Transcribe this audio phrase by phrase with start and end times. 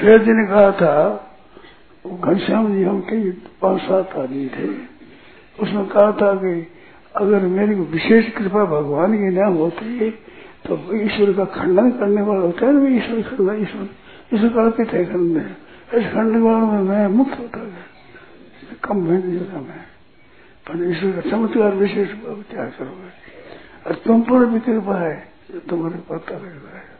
[0.00, 0.94] छह दिन कहा था,
[2.04, 3.30] घनश्याम जी हम कई
[3.62, 4.68] पाँच सात आदमी थे।
[5.58, 6.52] उसने कहा था कि
[7.16, 10.10] अगर मेरी विशेष कृपा भगवान की न होती
[10.66, 13.88] तो ईश्वर का खंडन करने वाला होता है ना ईश्वर खंडन ईश्वर
[14.34, 15.54] ईश्वर कल्पित है खंडन
[15.98, 17.84] इस खंडन वालों में मैं मुक्त होता गया।
[18.84, 19.84] कम मेहनत मैं।
[20.66, 22.08] पर ईश्वर का चमत्कार विशेष
[22.50, 23.10] क्या करोगे?
[23.86, 25.16] और तुम पर भी कृपा है
[25.50, 26.99] जो तुम्हारे पता तो लग रहा है